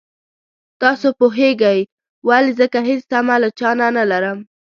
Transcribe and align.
تاسو 0.81 1.07
پوهېږئ 1.19 1.79
ولې 2.27 2.51
ځکه 2.59 2.79
هېڅ 2.89 3.01
تمه 3.11 3.35
له 3.43 3.49
چا 3.59 3.69
نه 3.97 4.03
لرم. 4.11 4.39